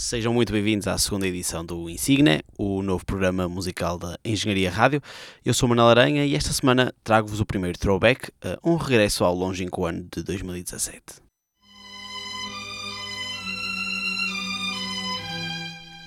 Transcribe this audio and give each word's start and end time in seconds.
Sejam 0.00 0.32
muito 0.32 0.50
bem-vindos 0.50 0.88
à 0.88 0.96
segunda 0.96 1.26
edição 1.26 1.62
do 1.62 1.90
Insigne, 1.90 2.40
o 2.56 2.80
novo 2.80 3.04
programa 3.04 3.46
musical 3.46 3.98
da 3.98 4.18
Engenharia 4.24 4.70
Rádio. 4.70 5.02
Eu 5.44 5.52
sou 5.52 5.68
Manuel 5.68 5.88
Aranha 5.88 6.24
e 6.24 6.34
esta 6.34 6.54
semana 6.54 6.90
trago-vos 7.04 7.38
o 7.38 7.44
primeiro 7.44 7.78
throwback, 7.78 8.30
um 8.64 8.76
regresso 8.76 9.24
ao 9.24 9.34
longínquo 9.34 9.84
ano 9.84 10.06
de 10.10 10.22
2017. 10.22 11.02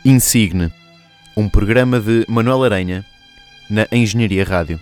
Insigne, 0.03 0.73
um 1.37 1.47
programa 1.47 1.99
de 1.99 2.25
Manuel 2.27 2.63
Aranha 2.63 3.05
na 3.69 3.87
Engenharia 3.91 4.43
Rádio. 4.43 4.79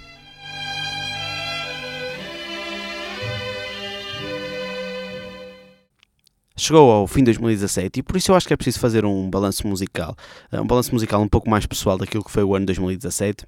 Chegou 6.61 6.91
ao 6.91 7.07
fim 7.07 7.19
de 7.19 7.25
2017 7.25 7.99
e 7.99 8.03
por 8.03 8.17
isso 8.17 8.31
eu 8.31 8.35
acho 8.35 8.47
que 8.47 8.53
é 8.53 8.57
preciso 8.57 8.79
fazer 8.79 9.05
um 9.05 9.29
balanço 9.29 9.67
musical, 9.67 10.15
um 10.53 10.67
balanço 10.67 10.93
musical 10.93 11.21
um 11.21 11.27
pouco 11.27 11.49
mais 11.49 11.65
pessoal 11.65 11.97
daquilo 11.97 12.23
que 12.23 12.31
foi 12.31 12.43
o 12.43 12.55
ano 12.55 12.65
2017 12.65 13.45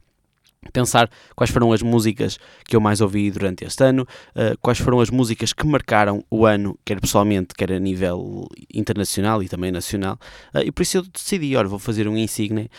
pensar 0.71 1.09
quais 1.35 1.52
foram 1.52 1.73
as 1.73 1.81
músicas 1.81 2.39
que 2.65 2.75
eu 2.75 2.79
mais 2.79 3.02
ouvi 3.02 3.29
durante 3.29 3.65
este 3.65 3.83
ano, 3.83 4.07
uh, 4.35 4.57
quais 4.61 4.79
foram 4.79 5.02
as 5.02 5.09
músicas 5.09 5.52
que 5.52 5.65
marcaram 5.65 6.23
o 6.31 6.45
ano, 6.45 6.79
quer 6.85 7.02
pessoalmente, 7.02 7.53
quer 7.55 7.71
a 7.73 7.79
nível 7.79 8.47
internacional 8.73 9.43
e 9.43 9.49
também 9.49 9.71
nacional. 9.71 10.17
Uh, 10.55 10.59
e 10.59 10.71
por 10.71 10.83
isso 10.83 10.97
eu 10.97 11.02
decidi, 11.03 11.53
olha, 11.55 11.67
vou 11.67 11.80
fazer 11.80 12.07
um 12.07 12.17
insigne 12.17 12.69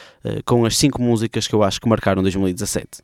com 0.46 0.64
as 0.64 0.78
5 0.78 1.01
músicas 1.02 1.46
que 1.46 1.54
eu 1.54 1.62
acho 1.62 1.78
que 1.78 1.88
marcaram 1.88 2.23
2017. 2.23 3.02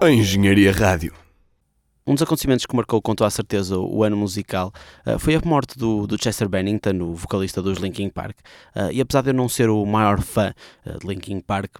A 0.00 0.10
Engenharia 0.10 0.72
Rádio. 0.72 1.21
Um 2.04 2.14
dos 2.14 2.22
acontecimentos 2.22 2.66
que 2.66 2.74
marcou 2.74 3.00
com 3.00 3.14
toda 3.14 3.28
a 3.28 3.30
certeza 3.30 3.78
o 3.78 4.02
ano 4.02 4.16
musical 4.16 4.72
uh, 5.06 5.18
foi 5.18 5.36
a 5.36 5.40
morte 5.44 5.78
do, 5.78 6.04
do, 6.06 6.20
Chester 6.20 6.48
Bennington, 6.48 7.00
o 7.00 7.14
vocalista 7.14 7.62
dos 7.62 7.78
Linkin 7.78 8.10
Park. 8.10 8.36
Uh, 8.74 8.90
e 8.92 9.00
apesar 9.00 9.22
de 9.22 9.30
eu 9.30 9.34
não 9.34 9.48
ser 9.48 9.70
o 9.70 9.86
maior 9.86 10.20
fã 10.20 10.52
uh, 10.84 10.98
de 10.98 11.06
Linkin 11.06 11.40
Park, 11.40 11.76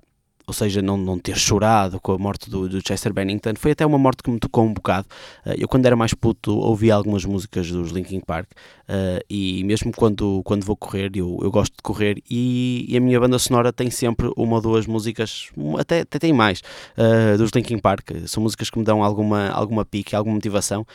ou 0.53 0.55
seja, 0.55 0.83
não, 0.83 0.98
não 0.98 1.19
ter 1.19 1.34
chorado 1.34 1.98
com 1.98 2.12
a 2.12 2.19
morte 2.19 2.50
do, 2.50 2.69
do, 2.69 2.86
Chester 2.86 3.11
Bennington, 3.11 3.55
foi 3.56 3.72
até 3.72 3.86
uma 3.86 3.97
morte 3.97 4.22
que 4.22 4.31
me 4.31 4.39
tocou 4.39 4.64
um 4.67 4.75
bocado. 4.75 5.09
Uh, 5.47 5.55
eu, 5.56 5.67
quando 5.67 5.86
era 5.86 5.97
mais 5.97 6.12
puto, 6.12 6.55
ouvia 6.55 6.94
algumas 6.94 7.25
músicas 7.25 7.70
dos 7.70 7.91
Linkin 7.91 8.20
Park 8.20 8.50
uh, 8.50 9.25
e 9.31 9.64
mesmo 9.64 9.91
quando, 9.97 10.42
quando 10.44 10.62
vou 10.62 10.77
correr, 10.77 11.11
eu, 11.14 11.39
eu 11.42 11.50
gosto 11.50 11.72
de 11.72 11.83
correr 11.83 12.22
e, 12.31 12.84
e, 12.86 12.97
a 12.98 13.00
minha 13.00 13.19
banda 13.19 13.39
sonora 13.39 13.72
tem 13.72 13.89
sempre 13.89 14.31
uma 14.36 14.56
ou 14.56 14.61
duas 14.61 14.86
músicas, 14.86 15.48
até, 15.78 16.00
até 16.00 16.19
tem 16.19 16.34
mais, 16.34 16.61
uh, 16.98 17.39
dos 17.39 17.50
Linkin 17.55 17.78
Park. 17.78 18.11
São 18.27 18.42
músicas 18.42 18.69
que 18.69 18.78
me 18.78 18.84
dão 18.84 19.03
alguma, 19.03 19.48
alguma 19.48 19.87
pique, 19.87 20.14
alguma 20.14 20.34
motivação, 20.34 20.87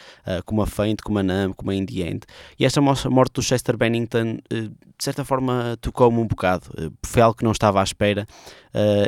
como 0.45 0.61
a 0.61 0.67
Faint, 0.67 1.02
como 1.02 1.17
a 1.17 1.23
Numb, 1.23 1.55
como 1.55 1.71
a 1.71 1.75
In 1.75 1.86
The 1.86 2.02
End. 2.02 2.19
E 2.59 2.66
esta 2.66 2.80
morte 2.80 3.33
do 3.33 3.42
Chester 3.42 3.75
Bennington, 3.75 4.38
de 4.49 5.03
certa 5.03 5.25
forma, 5.25 5.75
tocou-me 5.81 6.19
um 6.19 6.27
bocado. 6.27 6.66
foi 7.03 7.21
algo 7.23 7.36
que 7.36 7.44
não 7.44 7.52
estava 7.52 7.80
à 7.80 7.83
espera 7.83 8.27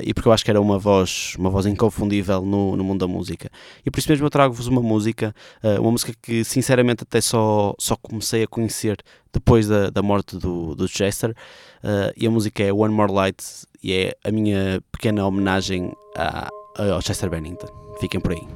e 0.04 0.14
porque 0.14 0.28
eu 0.28 0.34
acho 0.34 0.39
que 0.44 0.50
era 0.50 0.60
uma 0.60 0.78
voz, 0.78 1.34
uma 1.38 1.50
voz 1.50 1.66
inconfundível 1.66 2.42
no, 2.42 2.76
no 2.76 2.84
mundo 2.84 3.00
da 3.00 3.08
música. 3.08 3.50
E 3.86 3.92
por 3.92 4.00
isso 4.00 4.10
mesmo 4.10 4.26
eu 4.26 4.30
trago-vos 4.30 4.68
uma 4.68 4.82
música, 4.82 5.34
uh, 5.64 5.82
uma 5.82 5.92
música 5.92 6.14
que 6.22 6.44
sinceramente 6.44 7.04
até 7.04 7.22
só, 7.22 7.74
só 7.80 7.96
comecei 7.96 8.44
a 8.44 8.48
conhecer 8.48 8.98
depois 9.32 9.68
da, 9.68 9.90
da 9.90 10.02
morte 10.02 10.38
do, 10.38 10.76
do 10.76 10.88
Chester, 10.88 11.32
uh, 11.32 12.14
e 12.18 12.26
a 12.26 12.32
música 12.32 12.64
é 12.64 12.74
One 12.74 12.94
More 12.94 13.12
Light, 13.12 13.44
e 13.84 13.94
é 13.94 14.14
a 14.24 14.32
minha 14.32 14.82
pequena 14.92 15.26
homenagem 15.26 15.94
a, 16.16 16.50
ao 16.78 17.02
Chester 17.02 17.30
Bennington. 17.30 17.68
Fiquem 18.00 18.20
por 18.20 18.32
aí. 18.32 18.48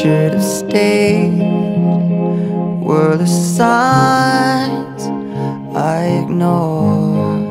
Should 0.00 0.32
have 0.32 0.42
stayed 0.42 1.38
were 2.80 3.18
the 3.18 3.26
signs 3.26 5.02
I 5.76 6.22
ignored. 6.22 7.44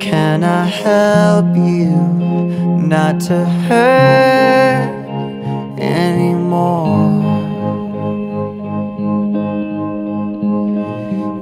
Can 0.00 0.42
I 0.42 0.64
help 0.64 1.54
you 1.54 1.94
not 2.88 3.20
to 3.28 3.44
hurt 3.68 4.90
anymore? 5.78 7.22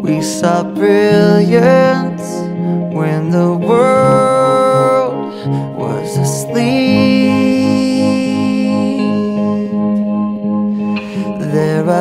We 0.02 0.20
saw 0.20 0.62
brilliance 0.62 2.28
when 2.94 3.30
the 3.30 3.56
world 3.56 4.34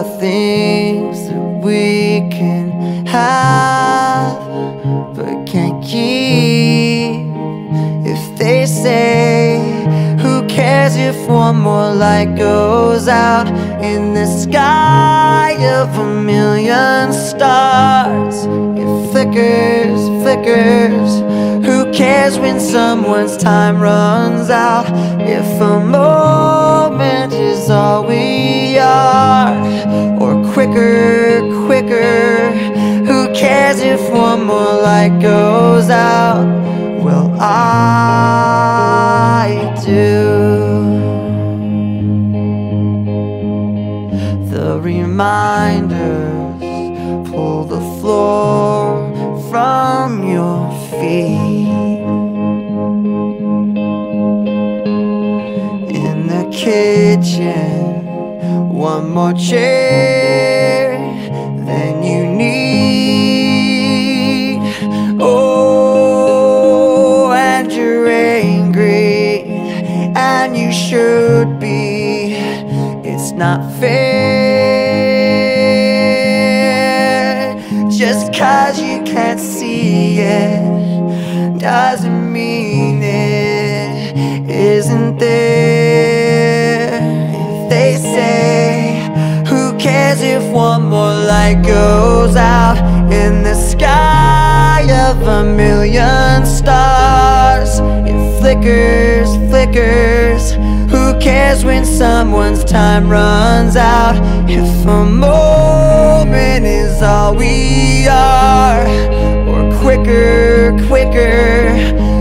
are 0.04 0.20
things 0.20 1.30
that 1.30 1.62
we 1.64 2.28
can 2.30 3.06
have 3.06 4.38
but 5.16 5.46
can't 5.46 5.84
keep. 5.84 7.24
If 8.06 8.38
they 8.38 8.66
say, 8.66 9.60
Who 10.22 10.46
cares 10.48 10.96
if 10.96 11.28
one 11.30 11.58
more 11.58 11.94
light 11.94 12.36
goes 12.36 13.08
out 13.08 13.48
in 13.82 14.14
the 14.14 14.26
sky 14.26 15.56
of 15.82 15.98
a 15.98 16.22
million 16.22 17.14
stars? 17.14 18.46
It 18.82 19.12
flickers, 19.12 20.02
flickers. 20.22 21.12
Who 21.66 21.92
cares 21.94 22.38
when 22.40 22.60
someone's 22.60 23.38
time 23.38 23.80
runs 23.80 24.50
out? 24.50 24.88
If 25.22 25.62
a 25.62 25.80
moment 25.80 27.32
is 27.34 27.70
all 27.70 28.06
we 28.06 28.78
are, 28.78 29.83
quicker, 30.66 31.42
quicker. 31.66 32.52
Who 33.06 33.34
cares 33.34 33.82
if 33.82 34.10
one 34.10 34.46
more 34.46 34.82
light 34.82 35.20
goes 35.22 35.90
out? 35.90 36.46
Well, 37.04 37.36
I 37.40 38.14
do. 39.86 40.24
The 44.50 44.80
reminders 44.80 46.62
pull 47.30 47.66
the 47.66 47.82
floor 48.00 49.12
from 49.50 50.26
your 50.26 50.72
feet. 50.92 51.68
In 55.94 56.28
the 56.28 56.46
kitchen, 56.54 58.06
one 58.70 59.10
more 59.10 59.34
chair 59.34 60.23
not 73.36 73.72
fair. 73.80 74.14
Just 77.90 78.34
cause 78.34 78.80
you 78.80 79.02
can't 79.04 79.40
see 79.40 80.20
it 80.20 80.74
doesn't 81.60 82.32
mean 82.34 83.02
it 83.02 84.50
isn't 84.50 85.18
there. 85.18 87.00
If 87.32 87.70
they 87.70 87.96
say, 87.96 89.10
Who 89.48 89.78
cares 89.78 90.22
if 90.22 90.44
one 90.52 90.84
more 90.90 91.14
light 91.14 91.64
goes 91.66 92.36
out 92.36 92.78
in 93.12 93.44
the 93.44 93.56
sky 93.56 94.82
of 95.10 95.22
a 95.26 95.44
million 95.46 96.46
stars? 96.46 97.80
It 98.06 98.40
flickers, 98.42 99.30
flickers. 99.50 100.63
Cares 101.24 101.64
when 101.64 101.86
someone's 101.86 102.66
time 102.66 103.10
runs 103.10 103.78
out? 103.78 104.18
If 104.50 104.86
a 104.86 105.06
moment 105.06 106.66
is 106.66 107.02
all 107.02 107.34
we 107.34 108.06
are, 108.10 108.86
or 109.48 109.72
quicker, 109.80 110.78
quicker. 110.90 111.70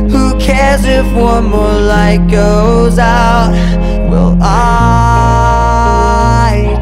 Who 0.09 0.39
cares 0.39 0.85
if 0.85 1.05
one 1.17 1.47
more 1.47 1.81
light 1.81 2.29
goes 2.31 2.97
out? 3.01 3.51
Well, 4.09 4.39
I 4.41 5.67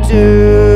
do. 0.06 0.69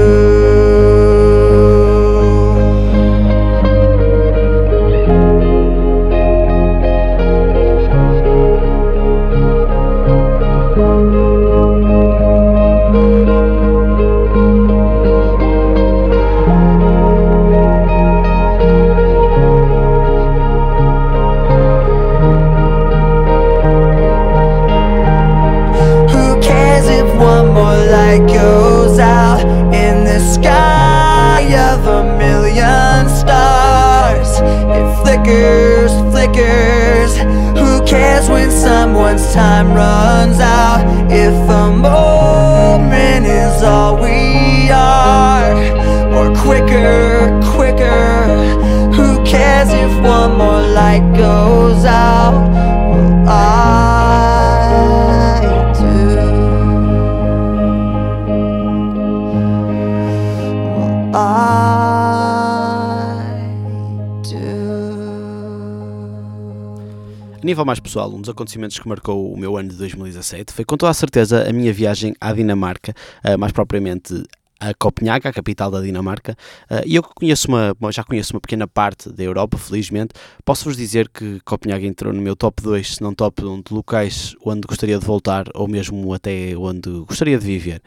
A 67.44 67.46
nível 67.46 67.67
mais 67.67 67.79
pessoal, 67.79 68.11
um 68.11 68.23
dos 68.23 68.31
acontecimentos 68.31 68.79
que 68.79 68.88
marcou 68.88 69.31
o 69.31 69.37
meu 69.37 69.58
ano 69.58 69.69
de 69.69 69.76
2017 69.76 70.50
foi 70.50 70.64
com 70.64 70.79
toda 70.79 70.88
a 70.88 70.94
certeza 70.94 71.46
a 71.46 71.52
minha 71.52 71.70
viagem 71.75 72.14
à 72.19 72.32
Dinamarca, 72.32 72.94
eh, 73.23 73.37
mais 73.37 73.52
propriamente 73.52 74.25
a 74.58 74.73
Copenhaga, 74.73 75.29
a 75.29 75.32
capital 75.32 75.70
da 75.70 75.82
Dinamarca, 75.82 76.35
eh, 76.70 76.85
e 76.87 76.96
eu 76.96 77.02
conheço 77.02 77.49
uma, 77.49 77.76
já 77.93 78.02
conheço 78.02 78.32
uma 78.32 78.41
pequena 78.41 78.67
parte 78.67 79.11
da 79.12 79.23
Europa, 79.23 79.58
felizmente, 79.58 80.14
posso-vos 80.43 80.75
dizer 80.75 81.06
que 81.11 81.38
Copenhaga 81.44 81.85
entrou 81.87 82.14
no 82.14 82.23
meu 82.23 82.35
top 82.35 82.62
2, 82.62 82.94
se 82.94 83.02
não 83.02 83.12
top 83.12 83.44
1 83.44 83.61
de 83.61 83.75
locais 83.75 84.35
onde 84.43 84.67
gostaria 84.67 84.99
de 84.99 85.05
voltar, 85.05 85.44
ou 85.52 85.69
mesmo 85.69 86.14
até 86.14 86.56
onde 86.56 86.88
gostaria 87.00 87.38
de 87.38 87.44
viver. 87.44 87.82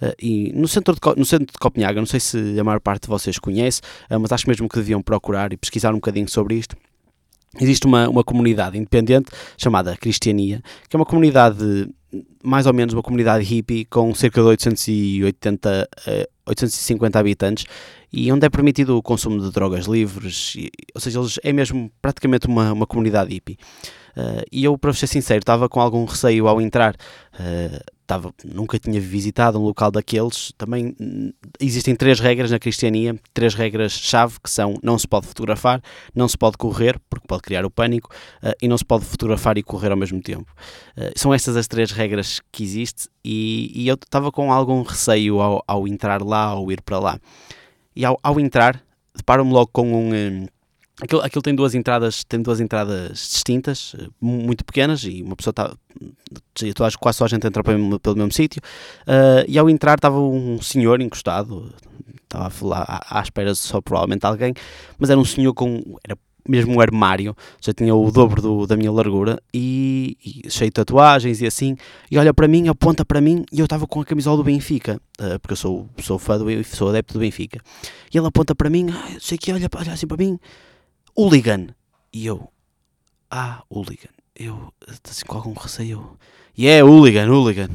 Eh, 0.00 0.16
E 0.22 0.52
no 0.54 0.66
centro, 0.66 0.94
de, 0.94 1.00
no 1.18 1.26
centro 1.26 1.52
de 1.52 1.58
Copenhaga, 1.58 2.00
não 2.00 2.06
sei 2.06 2.18
se 2.18 2.58
a 2.58 2.64
maior 2.64 2.80
parte 2.80 3.02
de 3.02 3.08
vocês 3.08 3.38
conhece, 3.38 3.82
mas 4.08 4.32
acho 4.32 4.48
mesmo 4.48 4.66
que 4.70 4.76
deviam 4.76 5.02
procurar 5.02 5.52
e 5.52 5.58
pesquisar 5.58 5.90
um 5.90 5.96
bocadinho 5.96 6.28
sobre 6.30 6.54
isto. 6.54 6.74
Existe 7.60 7.86
uma, 7.86 8.08
uma 8.08 8.24
comunidade 8.24 8.78
independente 8.78 9.30
chamada 9.58 9.96
Cristiania, 9.96 10.62
que 10.88 10.96
é 10.96 10.98
uma 10.98 11.04
comunidade, 11.04 11.88
mais 12.42 12.66
ou 12.66 12.72
menos 12.72 12.94
uma 12.94 13.02
comunidade 13.02 13.44
hippie, 13.44 13.84
com 13.84 14.14
cerca 14.14 14.40
de 14.40 14.48
880, 14.48 15.88
eh, 16.06 16.28
850 16.46 17.18
habitantes, 17.18 17.66
e 18.10 18.32
onde 18.32 18.46
é 18.46 18.50
permitido 18.50 18.96
o 18.96 19.02
consumo 19.02 19.40
de 19.40 19.50
drogas 19.50 19.86
livres, 19.86 20.54
ou 20.94 21.00
seja, 21.00 21.18
eles, 21.20 21.38
é 21.42 21.52
mesmo 21.52 21.90
praticamente 22.00 22.46
uma, 22.46 22.72
uma 22.72 22.86
comunidade 22.86 23.32
hippie. 23.32 23.58
Eh, 24.16 24.44
e 24.52 24.64
eu, 24.64 24.76
para 24.76 24.92
ser 24.92 25.06
sincero, 25.06 25.40
estava 25.40 25.68
com 25.68 25.80
algum 25.80 26.04
receio 26.04 26.46
ao 26.48 26.60
entrar. 26.60 26.94
Eh, 27.38 27.80
estava, 28.00 28.32
nunca 28.44 28.78
tinha 28.78 29.00
visitado 29.00 29.58
um 29.58 29.62
local 29.62 29.90
daqueles. 29.90 30.52
Também 30.58 30.94
hum, 31.00 31.32
existem 31.60 31.96
três 31.96 32.20
regras 32.20 32.50
na 32.50 32.58
cristiania, 32.58 33.18
três 33.32 33.54
regras-chave, 33.54 34.38
que 34.42 34.50
são 34.50 34.74
não 34.82 34.98
se 34.98 35.08
pode 35.08 35.26
fotografar, 35.26 35.82
não 36.14 36.28
se 36.28 36.36
pode 36.36 36.56
correr, 36.56 37.00
porque 37.08 37.26
pode 37.26 37.42
criar 37.42 37.64
o 37.64 37.70
pânico, 37.70 38.10
eh, 38.42 38.54
e 38.62 38.68
não 38.68 38.76
se 38.76 38.84
pode 38.84 39.04
fotografar 39.04 39.56
e 39.56 39.62
correr 39.62 39.90
ao 39.90 39.96
mesmo 39.96 40.20
tempo. 40.20 40.52
São 41.16 41.32
estas 41.32 41.56
as 41.56 41.66
três 41.66 41.90
regras 41.90 42.40
que 42.52 42.62
existem 42.62 43.10
e, 43.24 43.72
e 43.74 43.88
eu 43.88 43.94
estava 43.94 44.30
com 44.30 44.52
algum 44.52 44.82
receio 44.82 45.40
ao, 45.40 45.62
ao 45.66 45.88
entrar 45.88 46.22
lá, 46.22 46.54
ou 46.54 46.70
ir 46.70 46.82
para 46.82 46.98
lá. 46.98 47.18
E 47.94 48.04
ao, 48.04 48.18
ao 48.22 48.38
entrar, 48.40 48.82
deparo-me 49.14 49.52
logo 49.52 49.70
com 49.72 49.94
um... 49.94 50.46
Aquilo, 51.00 51.22
aquilo 51.22 51.42
tem 51.42 51.54
duas 51.54 51.74
entradas, 51.74 52.22
tem 52.22 52.40
duas 52.42 52.60
entradas 52.60 53.10
distintas, 53.32 53.96
mu- 54.20 54.42
muito 54.42 54.64
pequenas, 54.64 55.02
e 55.04 55.22
uma 55.22 55.34
pessoa 55.34 55.52
está. 55.52 55.74
quase 57.00 57.18
só 57.18 57.24
a 57.24 57.28
gente 57.28 57.46
entra 57.46 57.64
pelo 57.64 57.98
pelo 57.98 58.16
mesmo 58.16 58.32
sítio. 58.32 58.60
eh, 59.06 59.44
e 59.48 59.58
ao 59.58 59.70
entrar 59.70 59.94
estava 59.94 60.20
um 60.20 60.60
senhor 60.60 61.00
encostado, 61.00 61.72
estava 62.22 62.46
a 62.46 62.50
falar 62.50 62.82
à, 62.86 63.18
à 63.18 63.22
espera 63.22 63.54
só 63.54 63.80
provavelmente 63.80 64.24
alguém, 64.26 64.52
mas 64.98 65.08
era 65.10 65.18
um 65.18 65.24
senhor 65.24 65.54
com. 65.54 65.82
Era 66.06 66.16
mesmo 66.46 66.74
um 66.74 66.80
armário, 66.80 67.36
já 67.60 67.72
tinha 67.72 67.94
o 67.94 68.10
dobro 68.10 68.42
do- 68.42 68.66
da 68.66 68.76
minha 68.76 68.90
largura 68.90 69.40
e, 69.54 70.16
e 70.44 70.50
cheio 70.50 70.70
de 70.70 70.74
tatuagens 70.74 71.40
e 71.40 71.46
assim. 71.46 71.76
E 72.10 72.18
olha 72.18 72.34
para 72.34 72.48
mim, 72.48 72.66
aponta 72.68 73.04
para 73.04 73.20
mim 73.20 73.44
e 73.52 73.60
eu 73.60 73.64
estava 73.64 73.86
com 73.86 74.00
a 74.00 74.04
camisola 74.04 74.36
do 74.38 74.44
Benfica, 74.44 75.00
eh, 75.20 75.38
porque 75.38 75.52
eu 75.52 75.56
sou, 75.56 75.88
sou 76.02 76.18
fã 76.18 76.36
do 76.38 76.64
sou 76.64 76.88
adepto 76.90 77.14
do 77.14 77.20
Benfica. 77.20 77.60
E 78.12 78.18
ele 78.18 78.26
aponta 78.26 78.54
para 78.56 78.68
mim, 78.68 78.88
ah, 78.90 79.16
sei 79.20 79.38
que 79.38 79.52
olha, 79.52 79.68
olha 79.76 79.92
assim 79.92 80.06
para 80.06 80.16
mim, 80.16 80.36
hooligan. 81.16 81.68
E 82.12 82.26
eu, 82.26 82.48
ah, 83.30 83.62
hooligan. 83.70 84.10
Eu, 84.34 84.72
assim 85.04 85.24
com 85.26 85.36
algum 85.36 85.52
receio, 85.52 85.90
eu, 85.90 86.18
yeah, 86.58 86.84
hooligan, 86.84 87.30
hooligan. 87.30 87.68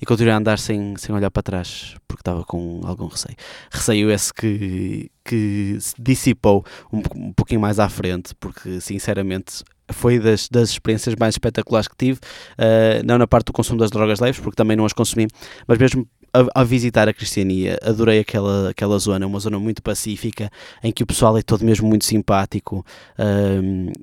E 0.00 0.04
continuei 0.04 0.34
a 0.34 0.38
andar 0.38 0.58
sem, 0.58 0.96
sem 0.96 1.14
olhar 1.14 1.30
para 1.30 1.44
trás, 1.44 1.94
porque 2.08 2.22
estava 2.22 2.44
com 2.44 2.80
algum 2.84 3.06
receio. 3.06 3.36
Receio 3.70 4.10
esse 4.10 4.34
que, 4.34 5.10
que 5.24 5.76
se 5.80 5.94
dissipou 5.96 6.64
um, 6.92 7.02
um 7.14 7.32
pouquinho 7.32 7.60
mais 7.60 7.78
à 7.78 7.88
frente, 7.88 8.34
porque 8.34 8.80
sinceramente 8.80 9.62
foi 9.92 10.18
das, 10.18 10.48
das 10.48 10.70
experiências 10.70 11.14
mais 11.14 11.34
espetaculares 11.34 11.86
que 11.86 11.96
tive, 11.96 12.18
eh, 12.58 13.00
não 13.04 13.16
na 13.16 13.28
parte 13.28 13.46
do 13.46 13.52
consumo 13.52 13.78
das 13.78 13.90
drogas 13.92 14.18
leves, 14.18 14.40
porque 14.40 14.56
também 14.56 14.76
não 14.76 14.84
as 14.84 14.92
consumi, 14.92 15.28
mas 15.68 15.78
mesmo 15.78 16.04
a, 16.34 16.60
a 16.60 16.64
visitar 16.64 17.08
a 17.08 17.12
Cristiania, 17.12 17.78
adorei 17.82 18.20
aquela, 18.20 18.70
aquela 18.70 18.98
zona, 18.98 19.26
uma 19.26 19.38
zona 19.38 19.58
muito 19.58 19.82
pacífica, 19.82 20.50
em 20.82 20.90
que 20.90 21.02
o 21.02 21.06
pessoal 21.06 21.36
é 21.36 21.42
todo 21.42 21.64
mesmo 21.64 21.86
muito 21.88 22.04
simpático. 22.04 22.84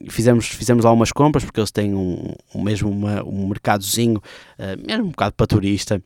Fizemos, 0.09 0.45
fizemos 0.47 0.85
lá 0.85 0.91
umas 0.91 1.11
compras, 1.11 1.43
porque 1.43 1.59
eles 1.59 1.71
têm 1.71 1.93
um, 1.95 2.33
um 2.53 2.61
mesmo 2.61 2.89
uma- 2.89 3.23
um 3.23 3.47
mercadozinho, 3.47 4.21
ah, 4.57 4.75
mesmo 4.85 5.05
um 5.05 5.09
bocado 5.09 5.33
para 5.35 5.47
turista, 5.47 6.01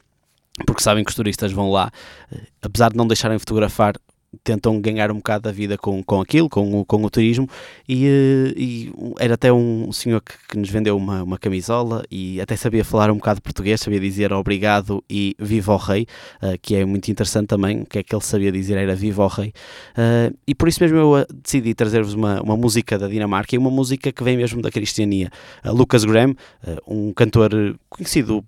porque 0.65 0.83
sabem 0.83 1.03
que 1.03 1.09
os 1.09 1.15
turistas 1.15 1.51
vão 1.51 1.71
lá, 1.71 1.91
apesar 2.61 2.89
de 2.91 2.97
não 2.97 3.07
deixarem 3.07 3.39
fotografar, 3.39 3.95
tentam 4.43 4.79
ganhar 4.79 5.11
um 5.11 5.15
bocado 5.15 5.43
da 5.43 5.51
vida 5.51 5.77
com, 5.77 6.01
com 6.03 6.21
aquilo, 6.21 6.49
com, 6.49 6.79
o- 6.81 6.85
com 6.85 7.03
o 7.03 7.09
turismo, 7.09 7.47
e, 7.87 8.05
eh, 8.07 8.53
e 8.55 8.91
era 9.19 9.33
até 9.35 9.51
um 9.51 9.91
senhor 9.91 10.21
que, 10.21 10.33
que 10.49 10.57
nos 10.57 10.69
vendeu 10.69 10.95
uma, 10.97 11.23
uma 11.23 11.37
camisola 11.37 12.03
e 12.09 12.39
até 12.41 12.55
sabia 12.55 12.83
falar 12.83 13.11
um 13.11 13.15
bocado 13.15 13.41
português, 13.41 13.81
sabia 13.81 13.99
dizer 13.99 14.31
obrigado 14.33 15.03
e 15.09 15.35
viva 15.39 15.73
o 15.73 15.77
rei, 15.77 16.07
eh, 16.41 16.57
que 16.61 16.75
é 16.75 16.85
muito 16.85 17.09
interessante 17.09 17.47
também, 17.47 17.81
o 17.81 17.85
que 17.85 17.99
é 17.99 18.03
que 18.03 18.15
ele 18.15 18.23
sabia 18.23 18.51
dizer 18.51 18.77
era 18.77 18.95
viva 18.95 19.23
o 19.23 19.27
rei, 19.27 19.53
eh, 19.97 20.31
e 20.47 20.55
por 20.55 20.67
isso 20.67 20.81
mesmo 20.81 20.97
eu 20.97 21.25
decidi 21.43 21.73
trazer-vos 21.73 22.13
uma, 22.13 22.41
uma 22.41 22.55
música 22.57 22.97
da 22.97 23.07
Dinamarca 23.07 23.55
e 23.55 23.57
uma 23.57 23.69
música 23.71 24.11
que 24.11 24.23
vem 24.23 24.37
mesmo 24.37 24.61
da 24.61 24.71
cristiania. 24.71 25.29
Eh, 25.63 25.71
Lucas 25.71 26.03
Graham, 26.05 26.35
um 26.87 27.11
cantor 27.13 27.51
conhecido 27.89 28.43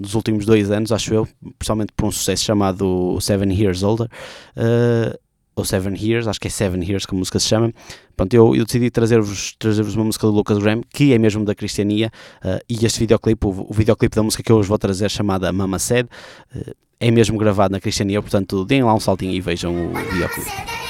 nos 0.00 0.14
últimos 0.14 0.46
dois 0.46 0.70
anos, 0.70 0.90
acho 0.90 1.12
eu, 1.12 1.28
principalmente 1.58 1.92
por 1.94 2.06
um 2.06 2.10
sucesso 2.10 2.44
chamado 2.44 3.18
Seven 3.20 3.52
Years 3.52 3.82
Older, 3.82 4.08
eh, 4.56 5.18
ou 5.60 5.64
Seven 5.64 5.94
Years, 5.96 6.26
acho 6.26 6.40
que 6.40 6.48
é 6.48 6.50
Seven 6.50 6.82
Years 6.82 7.06
que 7.06 7.14
a 7.14 7.18
música 7.18 7.38
se 7.38 7.46
chama. 7.46 7.72
Pronto, 8.16 8.34
eu, 8.34 8.54
eu 8.54 8.64
decidi 8.64 8.90
trazer-vos 8.90 9.54
trazer 9.58 9.82
uma 9.82 10.04
música 10.04 10.26
do 10.26 10.32
Lucas 10.32 10.58
Graham, 10.58 10.82
que 10.92 11.12
é 11.12 11.18
mesmo 11.18 11.44
da 11.44 11.54
cristiania, 11.54 12.10
eh, 12.44 12.60
e 12.68 12.84
este 12.84 13.00
videoclipe, 13.00 13.46
o, 13.46 13.66
o 13.68 13.72
videoclipe 13.72 14.16
da 14.16 14.22
música 14.22 14.42
que 14.42 14.50
eu 14.50 14.56
hoje 14.56 14.68
vou 14.68 14.78
trazer, 14.78 15.08
chamada 15.10 15.52
Mama 15.52 15.78
Said, 15.78 16.08
eh, 16.54 16.74
é 16.98 17.10
mesmo 17.10 17.38
gravado 17.38 17.72
na 17.72 17.80
cristiania, 17.80 18.20
portanto, 18.20 18.64
deem 18.64 18.82
lá 18.82 18.92
um 18.94 19.00
saltinho 19.00 19.32
e 19.32 19.40
vejam 19.40 19.74
o 19.74 19.94
videoclipe. 19.94 20.89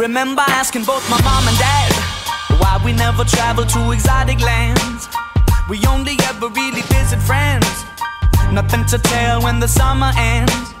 Remember 0.00 0.40
asking 0.48 0.84
both 0.84 1.04
my 1.10 1.20
mom 1.20 1.46
and 1.46 1.58
dad 1.58 1.92
why 2.58 2.80
we 2.82 2.94
never 2.94 3.22
traveled 3.22 3.68
to 3.68 3.92
exotic 3.92 4.40
lands. 4.40 5.10
We 5.68 5.78
only 5.86 6.16
ever 6.24 6.48
really 6.48 6.80
visit 6.88 7.20
friends. 7.20 7.68
Nothing 8.50 8.86
to 8.86 8.98
tell 8.98 9.42
when 9.42 9.60
the 9.60 9.68
summer 9.68 10.10
ends. 10.16 10.72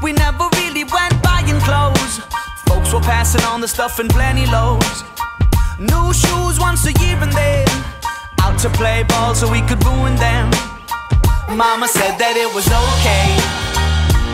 We 0.00 0.12
never 0.12 0.46
really 0.54 0.84
went 0.84 1.20
buying 1.24 1.58
clothes. 1.66 2.20
Folks 2.68 2.92
were 2.92 3.00
passing 3.00 3.42
on 3.46 3.60
the 3.60 3.66
stuff 3.66 3.98
in 3.98 4.06
plenty 4.06 4.46
loads. 4.46 5.02
New 5.80 6.14
shoes 6.14 6.60
once 6.60 6.86
a 6.86 6.92
year 7.02 7.18
and 7.18 7.32
then 7.32 7.66
out 8.42 8.60
to 8.60 8.70
play 8.70 9.02
ball 9.08 9.34
so 9.34 9.50
we 9.50 9.60
could 9.62 9.84
ruin 9.84 10.14
them. 10.14 10.50
Mama 11.50 11.88
said 11.88 12.16
that 12.16 12.36
it 12.36 12.54
was 12.54 12.68
okay. 12.70 13.61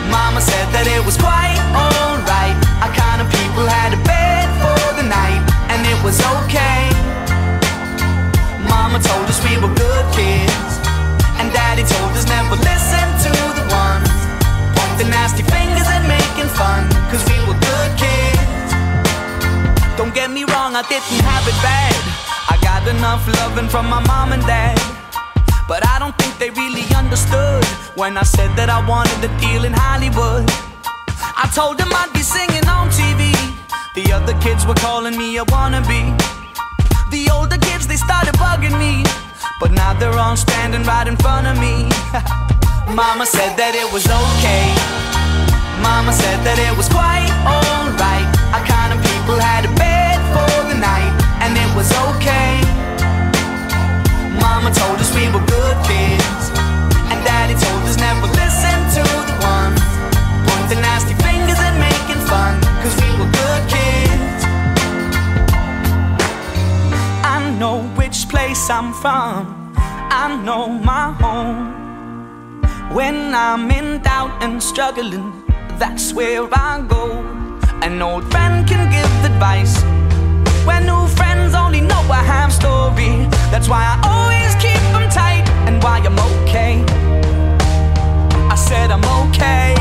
Mama 0.09 0.41
said 0.41 0.67
that 0.73 0.85
it 0.89 1.01
was 1.05 1.17
quite 1.17 1.57
alright. 1.73 2.57
Our 2.81 2.93
kind 2.93 3.21
of 3.21 3.27
people 3.29 3.65
had 3.65 3.93
a 3.93 4.01
bed 4.03 4.49
for 4.61 4.81
the 4.99 5.05
night, 5.05 5.41
and 5.69 5.85
it 5.85 5.99
was 6.01 6.17
okay. 6.41 6.89
Mama 8.65 8.99
told 8.99 9.25
us 9.29 9.39
we 9.45 9.55
were 9.61 9.73
good 9.73 10.05
kids, 10.13 10.71
and 11.37 11.53
Daddy 11.53 11.85
told 11.85 12.11
us 12.17 12.25
never 12.25 12.57
listen 12.57 13.07
to 13.25 13.33
the 13.57 13.65
ones 13.69 14.09
pointing 14.77 15.09
nasty 15.09 15.43
fingers 15.43 15.87
and 15.87 16.03
making 16.07 16.49
fun, 16.57 16.89
cause 17.09 17.23
we 17.29 17.37
were 17.47 17.57
good 17.57 17.91
kids. 17.97 18.69
Don't 19.97 20.13
get 20.13 20.29
me 20.31 20.43
wrong, 20.43 20.75
I 20.75 20.83
didn't 20.87 21.21
have 21.23 21.45
it 21.47 21.57
bad. 21.63 22.01
I 22.49 22.57
got 22.61 22.87
enough 22.87 23.27
loving 23.39 23.69
from 23.69 23.87
my 23.87 24.01
mom 24.07 24.31
and 24.33 24.43
dad. 24.43 24.98
But 25.69 25.85
I 25.85 25.99
don't 25.99 26.17
think 26.17 26.33
they 26.41 26.49
really 26.49 26.81
understood 26.97 27.63
when 27.93 28.17
I 28.17 28.25
said 28.25 28.49
that 28.57 28.73
I 28.73 28.81
wanted 28.89 29.21
a 29.21 29.29
deal 29.37 29.69
in 29.69 29.73
Hollywood. 29.77 30.49
I 31.21 31.45
told 31.53 31.77
them 31.77 31.93
I'd 31.93 32.09
be 32.09 32.25
singing 32.25 32.65
on 32.65 32.89
TV. 32.89 33.29
The 33.93 34.09
other 34.09 34.33
kids 34.41 34.65
were 34.65 34.79
calling 34.81 35.13
me 35.13 35.37
a 35.37 35.45
wannabe. 35.53 36.17
The 37.13 37.29
older 37.29 37.61
kids, 37.61 37.85
they 37.85 38.01
started 38.01 38.33
bugging 38.41 38.73
me. 38.81 39.05
But 39.61 39.69
now 39.69 39.93
they're 39.93 40.17
all 40.17 40.33
standing 40.33 40.81
right 40.89 41.05
in 41.05 41.13
front 41.21 41.45
of 41.45 41.53
me. 41.61 41.85
Mama 42.89 43.29
said 43.29 43.53
that 43.61 43.77
it 43.77 43.85
was 43.93 44.09
okay. 44.09 44.73
Mama 45.85 46.17
said 46.17 46.41
that 46.49 46.57
it 46.57 46.73
was 46.73 46.89
quite 46.89 47.29
alright. 47.45 48.25
Our 48.57 48.65
kind 48.65 48.89
of 48.89 48.97
people 49.05 49.37
had 49.37 49.69
a 49.69 49.71
bed 49.77 50.17
for 50.33 50.49
the 50.65 50.81
night, 50.81 51.13
and 51.45 51.53
it 51.53 51.69
was 51.77 51.93
okay. 52.09 52.48
Mama 54.59 54.75
told 54.75 54.99
us 54.99 55.15
we 55.15 55.25
were 55.29 55.45
good 55.45 55.77
kids, 55.87 56.43
and 57.09 57.19
Daddy 57.23 57.53
told 57.53 57.81
us 57.87 57.95
never 57.95 58.27
listen 58.27 58.77
to 58.95 59.03
the 59.29 59.35
ones 59.39 59.79
pointing 60.49 60.81
nasty 60.81 61.13
fingers 61.23 61.57
and 61.67 61.79
making 61.79 62.19
fun, 62.27 62.59
cause 62.83 62.93
we 62.99 63.09
were 63.17 63.31
good 63.39 63.63
kids. 63.71 64.43
I 67.23 67.55
know 67.57 67.83
which 67.95 68.27
place 68.27 68.69
I'm 68.69 68.91
from, 68.91 69.71
I 69.77 70.27
know 70.43 70.67
my 70.67 71.13
home. 71.13 72.61
When 72.93 73.33
I'm 73.33 73.71
in 73.71 74.01
doubt 74.01 74.43
and 74.43 74.61
struggling, 74.61 75.31
that's 75.77 76.11
where 76.11 76.49
I 76.51 76.81
go. 76.81 77.05
An 77.81 78.01
old 78.01 78.29
friend 78.29 78.67
can 78.67 78.91
give 78.91 79.31
advice 79.31 79.81
when 80.67 80.85
new 80.85 81.07
friends 81.15 81.55
only 81.55 81.79
know 81.79 81.98
a 82.11 82.15
half 82.15 82.51
story. 82.51 83.27
That's 83.51 83.67
why 83.67 83.83
I 83.85 83.95
always 84.11 84.53
keep 84.55 84.81
them 84.93 85.09
tight 85.09 85.47
and 85.67 85.81
why 85.83 85.99
I'm 85.99 86.17
okay. 86.41 86.83
I 88.49 88.55
said 88.55 88.91
I'm 88.91 89.05
okay. 89.29 89.75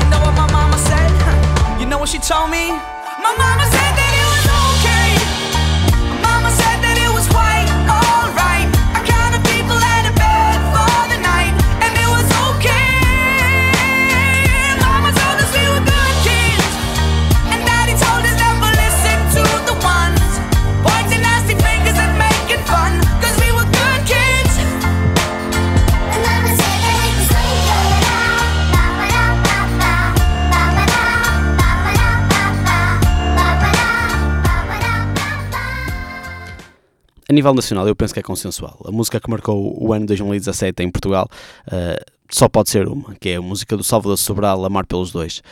You 0.00 0.06
know 0.10 0.20
what 0.24 0.34
my 0.34 0.48
mama 0.50 0.78
said? 0.78 1.10
You 1.80 1.86
know 1.86 1.98
what 1.98 2.08
she 2.08 2.18
told 2.18 2.50
me? 2.50 2.70
My 3.22 3.32
mama 3.36 3.64
said 3.74 3.92
that 3.98 4.05
nível 37.36 37.54
nacional, 37.54 37.86
eu 37.86 37.94
penso 37.94 38.12
que 38.14 38.20
é 38.20 38.22
consensual. 38.22 38.80
A 38.84 38.90
música 38.90 39.20
que 39.20 39.30
marcou 39.30 39.76
o 39.80 39.92
ano 39.92 40.06
2017 40.06 40.82
em 40.82 40.90
Portugal 40.90 41.28
eh, 41.70 42.02
só 42.30 42.48
pode 42.48 42.70
ser 42.70 42.88
uma, 42.88 43.14
que 43.14 43.28
é 43.28 43.36
a 43.36 43.40
música 43.42 43.76
do 43.76 43.84
Salvador 43.84 44.16
Sobral, 44.18 44.64
Amar 44.64 44.84
pelos 44.86 45.12
Dois. 45.12 45.42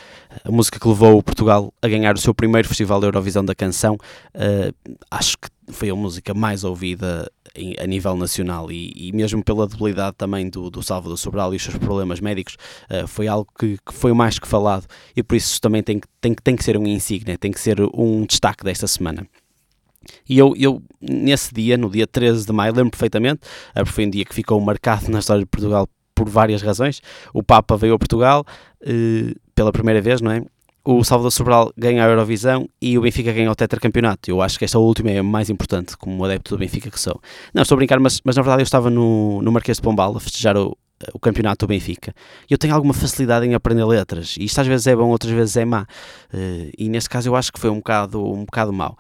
A 0.44 0.50
música 0.50 0.80
que 0.80 0.88
levou 0.88 1.16
o 1.18 1.22
Portugal 1.22 1.72
a 1.80 1.86
ganhar 1.88 2.14
o 2.16 2.18
seu 2.18 2.34
primeiro 2.34 2.66
Festival 2.66 3.00
da 3.00 3.06
Eurovisão 3.06 3.44
da 3.44 3.54
Canção. 3.54 3.96
eh, 4.34 4.72
acho 5.10 5.36
que 5.38 5.48
foi 5.72 5.88
a 5.90 5.94
música 5.94 6.34
mais 6.34 6.64
ouvida 6.64 7.30
em- 7.54 7.74
a 7.78 7.86
nível 7.86 8.16
nacional 8.16 8.70
e, 8.72 8.92
e 8.96 9.12
mesmo 9.12 9.42
pela 9.42 9.66
debilidade 9.66 10.16
também 10.18 10.50
do, 10.50 10.68
do 10.68 10.82
Salvador 10.82 11.16
Sobral 11.16 11.52
e 11.54 11.56
os 11.56 11.62
seus 11.62 11.76
problemas 11.78 12.20
médicos, 12.20 12.56
eh, 12.90 13.06
foi 13.06 13.28
algo 13.28 13.46
que, 13.58 13.78
que 13.86 13.94
foi 13.94 14.12
mais 14.12 14.38
que 14.38 14.48
falado 14.48 14.86
e 15.16 15.22
por 15.22 15.36
isso 15.36 15.60
também 15.60 15.82
tem, 15.82 16.00
que- 16.00 16.08
tem, 16.20 16.34
tem 16.34 16.56
que 16.56 16.64
ser 16.64 16.76
um 16.76 16.86
insígnia, 16.86 17.38
tem 17.38 17.52
que 17.52 17.60
ser 17.60 17.76
um 17.94 18.26
destaque 18.26 18.64
desta 18.64 18.86
semana. 18.88 19.26
E 20.28 20.38
eu, 20.38 20.54
eu, 20.56 20.82
nesse 21.00 21.52
dia, 21.52 21.76
no 21.76 21.90
dia 21.90 22.06
13 22.06 22.46
de 22.46 22.52
maio, 22.52 22.74
lembro 22.74 22.90
perfeitamente, 22.90 23.40
eh, 23.74 23.84
foi 23.84 24.06
um 24.06 24.10
dia 24.10 24.24
que 24.24 24.34
ficou 24.34 24.60
marcado 24.60 25.08
na 25.12 25.18
história 25.18 25.42
de 25.42 25.46
Portugal 25.46 25.88
por 26.14 26.28
várias 26.28 26.62
razões. 26.62 27.00
O 27.32 27.42
Papa 27.42 27.76
veio 27.76 27.94
a 27.94 27.98
Portugal 27.98 28.44
eh, 28.80 29.34
pela 29.54 29.72
primeira 29.72 30.00
vez, 30.00 30.20
não 30.20 30.30
é? 30.30 30.42
O 30.86 31.02
Salvador 31.02 31.32
Sobral 31.32 31.72
ganha 31.78 32.04
a 32.04 32.08
Eurovisão 32.08 32.68
e 32.80 32.98
o 32.98 33.00
Benfica 33.00 33.32
ganha 33.32 33.50
o 33.50 33.54
tetracampeonato. 33.54 34.30
Eu 34.30 34.42
acho 34.42 34.58
que 34.58 34.66
esta 34.66 34.78
última 34.78 35.10
é 35.10 35.18
a 35.18 35.22
mais 35.22 35.48
importante, 35.48 35.96
como 35.96 36.22
adepto 36.24 36.54
do 36.54 36.58
Benfica 36.58 36.90
que 36.90 37.00
sou. 37.00 37.18
Não, 37.54 37.62
estou 37.62 37.76
a 37.76 37.78
brincar, 37.78 37.98
mas, 37.98 38.20
mas 38.22 38.36
na 38.36 38.42
verdade 38.42 38.60
eu 38.60 38.64
estava 38.64 38.90
no, 38.90 39.40
no 39.40 39.50
Marquês 39.50 39.78
de 39.78 39.82
Pombal 39.82 40.14
a 40.14 40.20
festejar 40.20 40.58
o, 40.58 40.76
o 41.14 41.18
campeonato 41.18 41.64
do 41.64 41.70
Benfica. 41.70 42.14
Eu 42.50 42.58
tenho 42.58 42.74
alguma 42.74 42.92
facilidade 42.92 43.46
em 43.46 43.54
aprender 43.54 43.84
letras. 43.86 44.36
E 44.38 44.44
isto 44.44 44.60
às 44.60 44.66
vezes 44.66 44.86
é 44.86 44.94
bom, 44.94 45.08
outras 45.08 45.32
vezes 45.32 45.56
é 45.56 45.64
má. 45.64 45.86
Eh, 46.32 46.70
e 46.76 46.88
nesse 46.90 47.08
caso 47.08 47.30
eu 47.30 47.36
acho 47.36 47.50
que 47.50 47.58
foi 47.58 47.70
um 47.70 47.76
bocado, 47.76 48.22
um 48.22 48.44
bocado 48.44 48.70
mau 48.70 48.94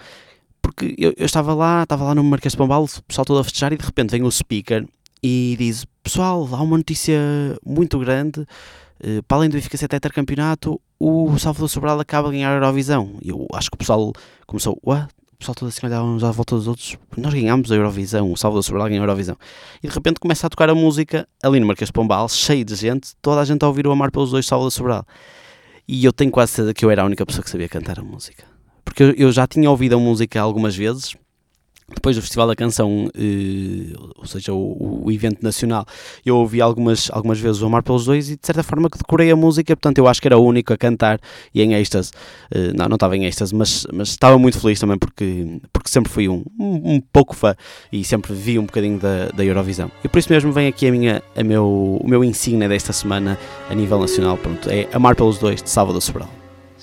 porque 0.64 0.94
eu, 0.96 1.12
eu 1.16 1.26
estava 1.26 1.52
lá, 1.52 1.82
estava 1.82 2.04
lá 2.04 2.14
no 2.14 2.24
Marquês 2.24 2.52
de 2.52 2.56
Pombal, 2.56 2.84
o 2.84 3.02
pessoal 3.02 3.24
todo 3.26 3.38
a 3.38 3.44
festejar 3.44 3.72
e 3.74 3.76
de 3.76 3.84
repente 3.84 4.10
vem 4.10 4.22
o 4.22 4.30
speaker 4.30 4.86
e 5.22 5.56
diz, 5.58 5.84
pessoal, 6.02 6.48
há 6.52 6.62
uma 6.62 6.78
notícia 6.78 7.18
muito 7.64 7.98
grande, 7.98 8.46
eh, 9.00 9.20
para 9.28 9.38
além 9.38 9.50
do 9.50 9.54
Benfica 9.54 9.76
ser 9.76 9.88
tetracampeonato, 9.88 10.80
o 10.98 11.38
Salvador 11.38 11.68
Sobral 11.68 12.00
acaba 12.00 12.28
de 12.28 12.36
ganhar 12.36 12.50
a 12.50 12.54
Eurovisão. 12.54 13.18
Eu 13.22 13.46
acho 13.52 13.70
que 13.70 13.74
o 13.74 13.78
pessoal 13.78 14.12
começou, 14.46 14.78
what? 14.82 15.08
O 15.32 15.36
pessoal 15.36 15.54
todo 15.54 15.68
assim 15.68 15.86
olhava 15.86 16.04
uns 16.04 16.24
à 16.24 16.30
volta 16.30 16.56
dos 16.56 16.66
outros, 16.66 16.96
nós 17.16 17.34
ganhámos 17.34 17.70
a 17.70 17.74
Eurovisão, 17.74 18.32
o 18.32 18.36
Salvador 18.36 18.62
Sobral 18.62 18.88
ganhou 18.88 19.02
a 19.02 19.04
Eurovisão. 19.04 19.36
E 19.82 19.88
de 19.88 19.94
repente 19.94 20.18
começa 20.18 20.46
a 20.46 20.50
tocar 20.50 20.70
a 20.70 20.74
música 20.74 21.28
ali 21.42 21.60
no 21.60 21.66
Marquês 21.66 21.88
de 21.88 21.92
Pombal, 21.92 22.26
cheio 22.30 22.64
de 22.64 22.74
gente, 22.74 23.10
toda 23.20 23.42
a 23.42 23.44
gente 23.44 23.62
a 23.62 23.68
ouvir 23.68 23.86
o 23.86 23.92
Amar 23.92 24.10
pelos 24.10 24.30
dois 24.30 24.46
Salvador 24.46 24.70
Sobral. 24.70 25.06
E 25.86 26.04
eu 26.04 26.12
tenho 26.12 26.30
quase 26.30 26.52
certeza 26.52 26.72
que 26.72 26.84
eu 26.84 26.90
era 26.90 27.02
a 27.02 27.04
única 27.04 27.26
pessoa 27.26 27.44
que 27.44 27.50
sabia 27.50 27.68
cantar 27.68 27.98
a 27.98 28.02
música 28.02 28.53
porque 28.84 29.14
eu, 29.16 29.32
já 29.32 29.46
tinha 29.46 29.70
ouvido 29.70 29.96
a 29.96 29.98
música 29.98 30.40
algumas 30.40 30.76
vezes. 30.76 31.16
Depois 31.86 32.16
do 32.16 32.22
Festival 32.22 32.46
da 32.46 32.56
Canção, 32.56 33.10
eh, 33.14 33.92
ou 34.16 34.24
seja, 34.24 34.54
o, 34.54 35.04
o 35.04 35.12
evento 35.12 35.42
nacional, 35.42 35.84
eu 36.24 36.38
ouvi 36.38 36.62
algumas, 36.62 37.10
algumas 37.10 37.38
vezes 37.38 37.60
o 37.60 37.66
Amar 37.66 37.82
pelos 37.82 38.06
Dois 38.06 38.30
e 38.30 38.36
de 38.36 38.46
certa 38.46 38.62
forma 38.62 38.88
que 38.88 38.96
decorei 38.96 39.30
a 39.30 39.36
música, 39.36 39.76
portanto 39.76 39.98
eu 39.98 40.08
acho 40.08 40.18
que 40.18 40.26
era 40.26 40.38
o 40.38 40.42
único 40.42 40.72
a 40.72 40.78
cantar 40.78 41.20
e 41.54 41.60
em 41.60 41.74
êxtase. 41.74 42.10
Eh, 42.50 42.72
não, 42.74 42.88
não 42.88 42.94
estava 42.94 43.14
em 43.18 43.26
êxtase, 43.26 43.54
mas, 43.54 43.86
mas 43.92 44.08
estava 44.08 44.38
muito 44.38 44.58
feliz 44.58 44.80
também 44.80 44.96
porque, 44.96 45.60
porque 45.70 45.90
sempre 45.90 46.10
fui 46.10 46.26
um, 46.26 46.42
um, 46.58 46.94
um 46.94 47.00
pouco 47.00 47.36
fã 47.36 47.54
e 47.92 48.02
sempre 48.02 48.32
vi 48.32 48.58
um 48.58 48.64
bocadinho 48.64 48.98
da, 48.98 49.26
da 49.28 49.44
Eurovisão. 49.44 49.90
E 50.02 50.08
por 50.08 50.18
isso 50.18 50.32
mesmo 50.32 50.52
vem 50.52 50.68
aqui 50.68 50.88
a 50.88 50.90
minha, 50.90 51.22
a 51.36 51.44
meu, 51.44 52.00
o 52.02 52.08
meu 52.08 52.24
insígnia 52.24 52.66
desta 52.66 52.94
semana 52.94 53.38
a 53.68 53.74
nível 53.74 53.98
nacional, 53.98 54.38
pronto, 54.38 54.70
é 54.70 54.88
Amar 54.90 55.14
pelos 55.14 55.36
Dois 55.36 55.62
de 55.62 55.68
Salvador 55.68 56.00
Sobral. 56.00 56.43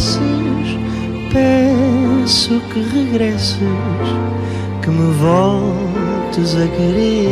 Preces, 0.00 0.78
peço 1.30 2.60
que 2.72 2.80
regresses, 2.80 3.58
que 4.82 4.88
me 4.88 5.12
voltes 5.12 6.56
a 6.56 6.66
querer. 6.68 7.28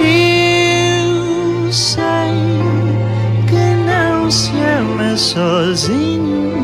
Eu 0.00 1.70
sei 1.70 2.00
que 3.46 3.74
não 3.84 4.30
se 4.30 4.52
ama 4.78 5.16
sozinho, 5.16 6.54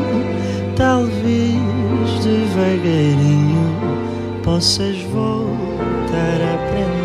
talvez 0.75 1.53
devagarinho 2.23 3.77
possas 4.43 4.97
voltar 5.13 6.41
a 6.41 6.55
aprender. 6.55 6.96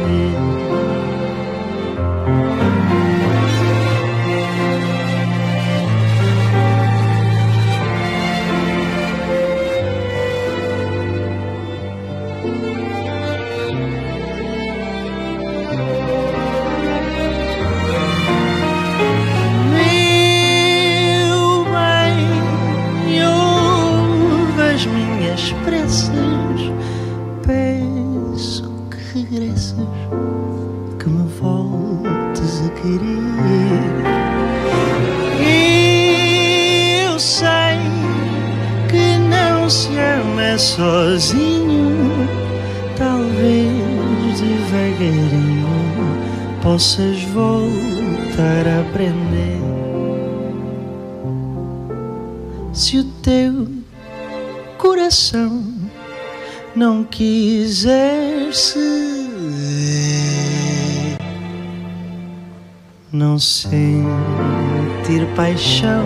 Não 63.32 63.38
sentir 63.38 65.26
paixão, 65.34 66.04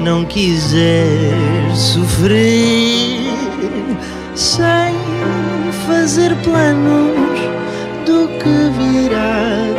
não 0.00 0.24
quiser 0.24 1.36
sofrer 1.74 3.20
sem 4.34 4.94
fazer 5.86 6.34
planos 6.36 7.38
do 8.06 8.26
que 8.38 8.70
virá 8.78 9.69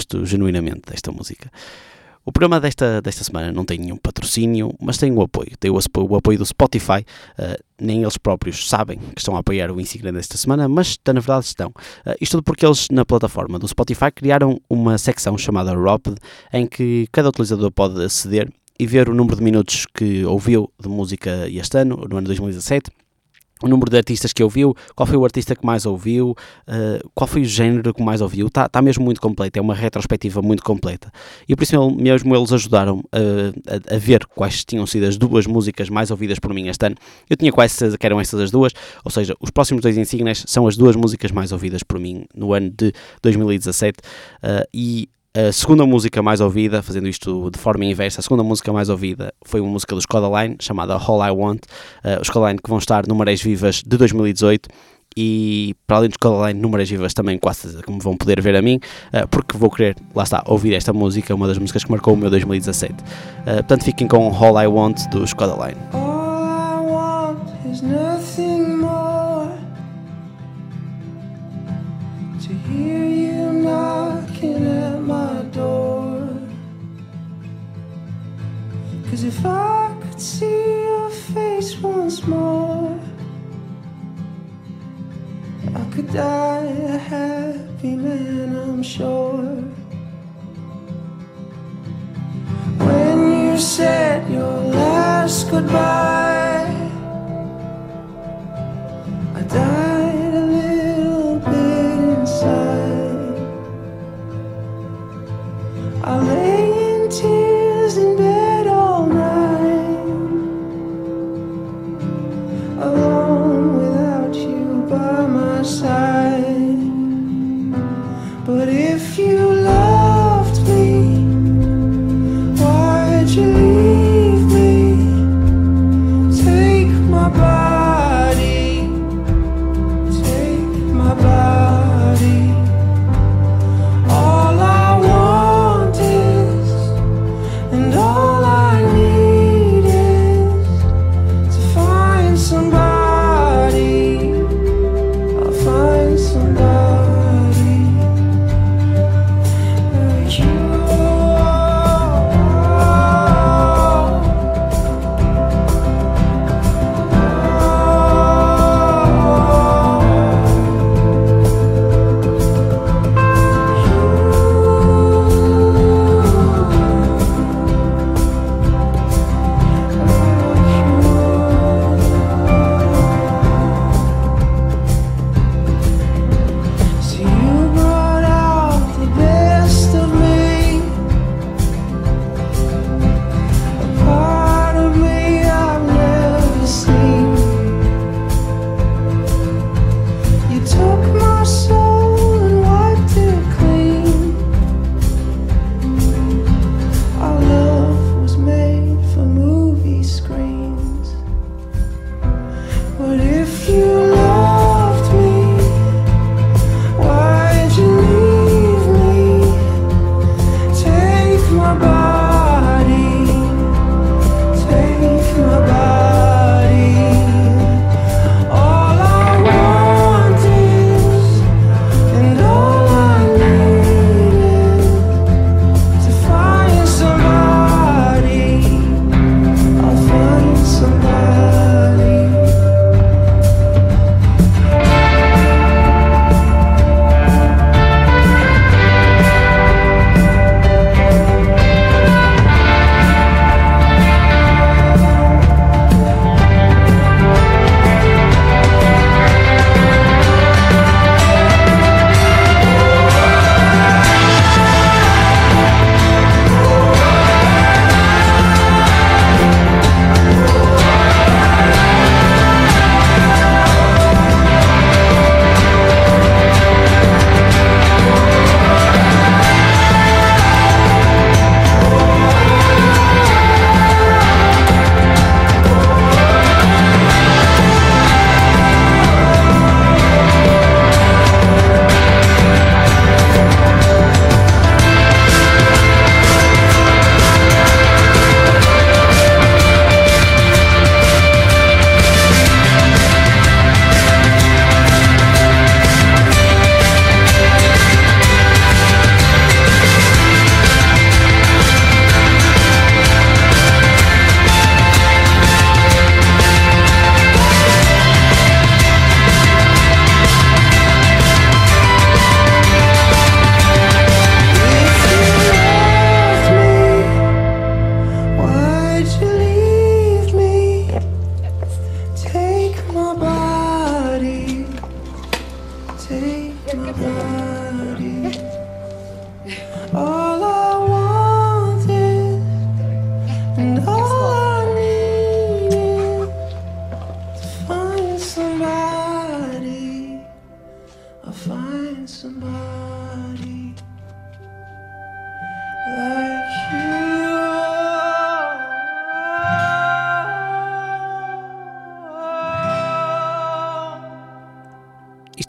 gosto 0.00 0.24
genuinamente 0.24 0.82
desta 0.90 1.12
música. 1.12 1.50
O 2.24 2.32
programa 2.32 2.60
desta, 2.60 3.00
desta 3.00 3.24
semana 3.24 3.50
não 3.50 3.64
tem 3.64 3.78
nenhum 3.78 3.96
patrocínio, 3.96 4.74
mas 4.80 4.98
tem 4.98 5.10
o 5.10 5.22
apoio. 5.22 5.52
Tem 5.58 5.70
o, 5.70 5.78
o 5.78 6.16
apoio 6.16 6.38
do 6.38 6.44
Spotify. 6.44 7.04
Uh, 7.38 7.62
nem 7.80 8.02
eles 8.02 8.18
próprios 8.18 8.68
sabem 8.68 8.98
que 8.98 9.20
estão 9.20 9.36
a 9.36 9.40
apoiar 9.40 9.70
o 9.70 9.80
Insignia 9.80 10.12
desta 10.12 10.36
semana, 10.36 10.68
mas 10.68 10.98
na 11.06 11.14
verdade 11.14 11.46
estão. 11.46 11.68
Uh, 11.68 12.14
isto 12.20 12.32
tudo 12.32 12.44
porque 12.44 12.64
eles, 12.64 12.88
na 12.90 13.04
plataforma 13.04 13.58
do 13.58 13.66
Spotify, 13.66 14.10
criaram 14.14 14.60
uma 14.68 14.98
secção 14.98 15.36
chamada 15.38 15.74
Rapid, 15.74 16.16
em 16.52 16.66
que 16.66 17.08
cada 17.10 17.30
utilizador 17.30 17.70
pode 17.72 18.02
aceder 18.02 18.50
e 18.78 18.86
ver 18.86 19.08
o 19.08 19.14
número 19.14 19.36
de 19.36 19.42
minutos 19.42 19.86
que 19.92 20.24
ouviu 20.24 20.70
de 20.80 20.88
música 20.88 21.48
este 21.48 21.78
ano, 21.78 22.06
no 22.08 22.18
ano 22.18 22.26
2017, 22.26 22.90
o 23.62 23.68
número 23.68 23.90
de 23.90 23.96
artistas 23.96 24.32
que 24.32 24.42
ouviu, 24.42 24.74
qual 24.94 25.06
foi 25.06 25.16
o 25.16 25.24
artista 25.24 25.54
que 25.54 25.64
mais 25.64 25.86
ouviu, 25.86 26.30
uh, 26.30 27.10
qual 27.14 27.26
foi 27.26 27.42
o 27.42 27.44
género 27.44 27.92
que 27.92 28.02
mais 28.02 28.20
ouviu, 28.20 28.46
está 28.46 28.68
tá 28.68 28.80
mesmo 28.80 29.04
muito 29.04 29.20
completa, 29.20 29.58
é 29.58 29.62
uma 29.62 29.74
retrospectiva 29.74 30.40
muito 30.42 30.62
completa. 30.62 31.10
E 31.48 31.54
por 31.54 31.62
isso 31.62 31.90
mesmo 31.90 32.34
eles 32.34 32.52
ajudaram 32.52 32.98
uh, 32.98 33.90
a, 33.90 33.94
a 33.94 33.98
ver 33.98 34.26
quais 34.26 34.64
tinham 34.64 34.86
sido 34.86 35.06
as 35.06 35.16
duas 35.16 35.46
músicas 35.46 35.88
mais 35.88 36.10
ouvidas 36.10 36.38
por 36.38 36.52
mim 36.54 36.68
este 36.68 36.86
ano. 36.86 36.96
Eu 37.28 37.36
tinha 37.36 37.52
quase 37.52 37.74
certeza 37.74 37.98
que 37.98 38.06
eram 38.06 38.20
estas 38.20 38.40
as 38.40 38.50
duas, 38.50 38.72
ou 39.04 39.10
seja, 39.10 39.34
os 39.40 39.50
próximos 39.50 39.82
dois 39.82 39.96
insígnias 39.96 40.44
são 40.46 40.66
as 40.66 40.76
duas 40.76 40.96
músicas 40.96 41.30
mais 41.30 41.52
ouvidas 41.52 41.82
por 41.82 41.98
mim 41.98 42.24
no 42.34 42.52
ano 42.52 42.70
de 42.70 42.92
2017 43.22 43.98
uh, 43.98 44.66
e 44.72 45.08
a 45.32 45.52
segunda 45.52 45.86
música 45.86 46.20
mais 46.20 46.40
ouvida, 46.40 46.82
fazendo 46.82 47.08
isto 47.08 47.50
de 47.52 47.58
forma 47.58 47.84
inversa, 47.84 48.18
a 48.18 48.22
segunda 48.22 48.42
música 48.42 48.72
mais 48.72 48.88
ouvida 48.88 49.32
foi 49.42 49.60
uma 49.60 49.70
música 49.70 49.94
dos 49.94 50.04
Codaline, 50.04 50.56
chamada 50.60 50.94
All 50.94 51.24
I 51.24 51.30
Want. 51.30 51.60
Uh, 52.04 52.20
os 52.20 52.28
Codaline 52.28 52.58
que 52.58 52.68
vão 52.68 52.78
estar 52.78 53.06
no 53.06 53.14
Marés 53.14 53.40
Vivas 53.40 53.80
de 53.86 53.96
2018 53.96 54.68
e 55.16 55.76
para 55.86 55.98
além 55.98 56.10
dos 56.10 56.60
no 56.60 56.68
Marés 56.68 56.90
Vivas 56.90 57.14
também 57.14 57.38
quase 57.38 57.80
que 57.80 57.92
vão 57.98 58.16
poder 58.16 58.40
ver 58.40 58.56
a 58.56 58.62
mim, 58.62 58.80
uh, 59.14 59.28
porque 59.28 59.56
vou 59.56 59.70
querer, 59.70 59.96
lá 60.16 60.24
está, 60.24 60.42
ouvir 60.46 60.74
esta 60.74 60.92
música, 60.92 61.32
uma 61.32 61.46
das 61.46 61.58
músicas 61.58 61.84
que 61.84 61.90
marcou 61.92 62.14
o 62.14 62.16
meu 62.16 62.28
2017. 62.28 62.92
Uh, 62.92 63.44
portanto, 63.44 63.84
fiquem 63.84 64.08
com 64.08 64.34
All 64.34 64.60
I 64.60 64.66
Want 64.66 65.06
dos 65.12 65.32
Codaline. 65.32 65.78
All 65.92 66.42
I 66.42 66.80
want 66.90 67.38
is 67.72 67.82
nothing 67.82 68.78
more 68.78 69.48
to 72.40 72.52
hear 72.68 73.04
you 73.04 73.19
if 79.30 79.46
I 79.46 79.94
could 80.02 80.20
see 80.20 80.60
your 80.88 81.08
face 81.08 81.78
once 81.78 82.26
more, 82.26 82.98
I 85.80 85.84
could 85.92 86.08
die 86.12 86.66
a 86.96 86.98
happy 86.98 87.94
man, 87.94 88.56
I'm 88.56 88.82
sure. 88.82 89.44
When 92.86 93.18
you 93.44 93.56
said 93.58 94.28
your 94.36 94.56
last 94.78 95.48
goodbye, 95.50 96.29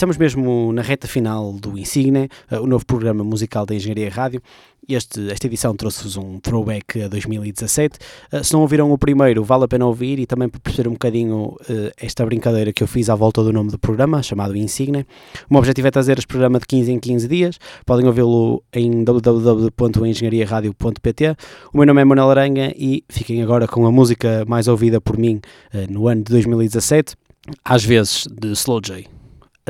Estamos 0.02 0.18
mesmo 0.18 0.74
na 0.74 0.82
reta 0.82 1.08
final 1.08 1.54
do 1.54 1.78
Insigne, 1.78 2.28
eh, 2.50 2.60
o 2.60 2.66
novo 2.66 2.84
programa 2.84 3.24
musical 3.24 3.68
da 3.68 3.76
Engenharia 3.76 4.10
Rádio. 4.10 4.42
Este, 4.90 5.32
esta 5.32 5.46
edição 5.46 5.76
trouxe-vos 5.76 6.18
um 6.18 6.40
throwback 6.40 7.04
a 7.04 7.08
2017. 7.08 8.00
Eh, 8.32 8.42
Se 8.42 8.52
não 8.52 8.62
ouviram 8.62 8.92
o 8.92 8.98
primeiro, 8.98 9.44
vale 9.44 9.66
a 9.66 9.68
pena 9.68 9.86
ouvir 9.86 10.18
e 10.18 10.26
também 10.26 10.50
para 10.50 10.60
perceber 10.60 10.90
um 10.90 10.94
bocadinho 10.94 11.56
eh, 11.70 11.94
esta 11.98 12.26
brincadeira 12.26 12.74
que 12.74 12.82
eu 12.82 12.88
fiz 12.88 13.12
à 13.12 13.16
volta 13.16 13.44
do 13.44 13.54
nome 13.54 13.70
do 13.70 13.78
programa, 13.78 14.24
chamado 14.24 14.58
Insigne. 14.58 15.06
O 15.48 15.54
meu 15.54 15.60
objetivo 15.60 15.88
é 15.88 15.92
trazer 15.92 16.18
este 16.18 16.26
programa 16.26 16.58
de 16.58 16.66
15 16.66 16.94
em 16.94 17.00
15 17.00 17.28
dias. 17.28 17.60
Podem 17.86 18.08
ouvi-lo 18.08 18.64
em 18.74 19.04
www.engenhariaradio.pt. 19.04 21.36
O 21.72 21.78
meu 21.78 21.86
nome 21.86 22.02
é 22.02 22.06
Manuel 22.06 22.32
Aranha 22.32 22.74
e 22.76 23.04
fiquem 23.08 23.44
agora 23.44 23.68
com 23.68 23.86
a 23.86 23.92
música 23.92 24.46
mais 24.48 24.68
ouvida 24.68 25.00
por 25.00 25.16
mim 25.16 25.40
no 25.88 26.08
ano 26.08 26.24
de 26.24 26.32
2017, 26.32 27.16
às 27.64 27.86
vezes 27.86 28.28
de 28.32 28.52
Slow 28.54 28.82
J. 28.82 29.21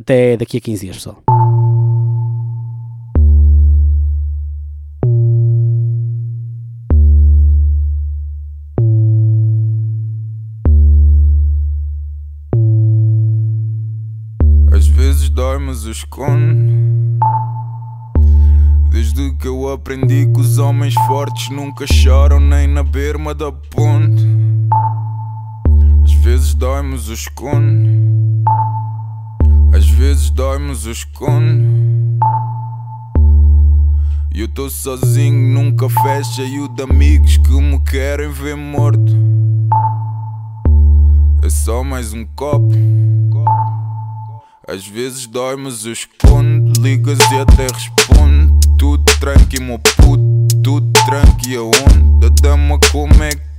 Até 0.02 0.36
daqui 0.36 0.58
a 0.58 0.60
15 0.60 0.82
dias, 0.82 0.96
pessoal. 0.96 1.24
Às 14.74 14.88
vezes 14.88 15.30
dói, 15.30 15.60
mas 15.60 15.86
eu 15.86 15.92
escondo. 15.92 16.72
Desde 18.90 19.36
que 19.36 19.48
eu 19.48 19.72
aprendi 19.72 20.26
que 20.34 20.42
os 20.42 20.58
homens 20.58 20.96
fortes 21.06 21.52
nunca 21.52 21.86
choram 21.86 22.40
nem 22.40 22.68
na 22.68 22.82
berma 22.82 23.36
da 23.36 23.52
ponte. 23.52 24.26
Às 26.04 26.14
vezes 26.14 26.56
dói, 26.56 26.82
mas 26.82 27.08
eu 27.08 27.14
escondo. 27.14 28.01
Vezes 30.02 30.32
dói, 30.32 30.58
mas 30.58 30.88
eu 30.88 30.94
escondo. 30.94 31.64
E 34.34 34.42
eu 34.42 34.48
tô 34.48 34.68
sozinho 34.68 35.54
num 35.54 35.76
café 35.76 36.24
cheio 36.24 36.68
de 36.70 36.82
amigos 36.82 37.38
que 37.38 37.52
me 37.52 37.80
querem 37.82 38.32
ver 38.32 38.58
morto. 38.58 39.16
É 41.44 41.50
só 41.52 41.84
mais 41.84 42.14
um 42.14 42.26
copo. 42.36 42.72
Às 44.68 44.88
vezes 44.88 45.28
dói, 45.28 45.56
mas 45.56 45.86
eu 45.86 45.94
escondo. 45.94 46.82
Ligas 46.82 47.20
e 47.20 47.40
até 47.40 47.68
respondo. 47.72 48.60
Tudo 48.80 49.04
tranqui, 49.20 49.62
meu 49.62 49.78
puto. 49.78 50.24
Tudo 50.64 50.92
tranqui, 51.06 51.56
aonde? 51.56 52.42
Dama, 52.42 52.80
como 52.92 53.24
é 53.24 53.30
que 53.30 53.51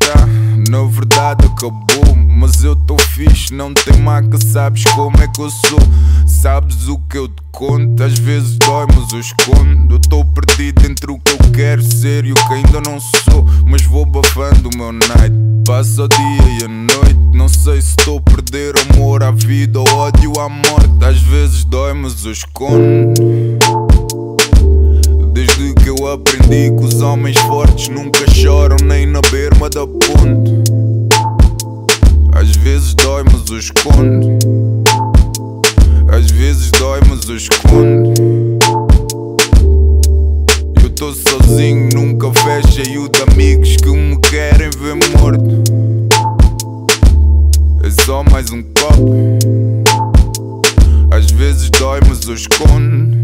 Na 0.68 0.84
verdade, 0.84 1.46
acabou. 1.46 2.16
Mas 2.42 2.64
eu 2.64 2.74
tô 2.74 2.96
fixe, 2.98 3.54
não 3.54 3.72
tem 3.72 4.00
maca. 4.00 4.38
Sabes 4.44 4.84
como 4.94 5.16
é 5.22 5.28
que 5.28 5.40
eu 5.40 5.50
sou? 5.50 5.78
Sabes 6.26 6.88
o 6.88 6.98
que 7.08 7.18
eu 7.18 7.28
te 7.28 7.42
conto? 7.52 8.02
Às 8.02 8.18
vezes 8.18 8.58
dói, 8.58 8.86
mas 8.94 9.12
eu 9.12 9.20
escondo. 9.20 9.94
Eu 9.94 10.00
tô 10.00 10.24
perdido 10.24 10.84
entre 10.86 11.12
o 11.12 11.18
que 11.18 11.32
eu 11.32 11.50
quero 11.52 11.82
ser 11.82 12.24
e 12.24 12.32
o 12.32 12.34
que 12.34 12.54
ainda 12.54 12.80
não 12.80 12.98
sou. 12.98 13.46
Mas 13.66 13.82
vou 13.82 14.04
bafando 14.04 14.70
o 14.70 14.76
meu 14.76 14.92
night. 14.92 15.34
Passa 15.66 16.04
o 16.04 16.08
dia 16.08 16.58
e 16.60 16.64
a 16.64 16.68
noite. 16.68 17.20
Não 17.32 17.48
sei 17.48 17.80
se 17.80 17.94
estou 17.98 18.18
a 18.18 18.20
perder 18.20 18.74
amor 18.90 19.22
à 19.22 19.30
vida 19.30 19.78
ou 19.78 19.88
ódio 19.94 20.32
à 20.40 20.48
morte. 20.48 21.04
Às 21.04 21.18
vezes 21.20 21.64
dói, 21.64 21.92
mas 21.92 22.24
eu 22.24 22.32
escondo. 22.32 23.14
Aprendi 26.12 26.70
que 26.76 26.84
os 26.84 27.00
homens 27.00 27.38
fortes 27.38 27.88
nunca 27.88 28.30
choram 28.30 28.76
nem 28.84 29.06
na 29.06 29.22
berma 29.30 29.70
da 29.70 29.86
ponte. 29.86 30.62
Às 32.34 32.54
vezes 32.56 32.92
dói, 32.92 33.24
mas 33.32 33.50
eu 33.50 33.58
escondo. 33.58 34.28
Às 36.14 36.30
vezes 36.30 36.70
dói, 36.72 37.00
mas 37.08 37.26
eu 37.26 37.36
escondo. 37.36 38.12
Eu 40.82 40.90
tô 40.90 41.14
sozinho 41.14 41.88
num 41.94 42.18
café 42.18 42.60
cheio 42.70 43.08
de 43.08 43.32
amigos 43.32 43.76
que 43.76 43.88
me 43.88 44.18
querem 44.18 44.68
ver 44.68 44.96
morto. 45.18 45.64
É 47.84 48.04
só 48.04 48.22
mais 48.30 48.50
um 48.52 48.62
copo. 48.62 49.14
Às 51.10 51.30
vezes 51.30 51.70
dói, 51.70 52.00
mas 52.06 52.20
eu 52.28 52.34
escondo. 52.34 53.21